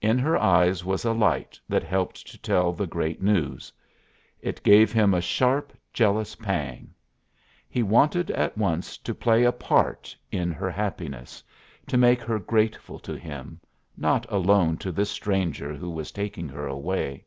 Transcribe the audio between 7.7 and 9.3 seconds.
wanted at once to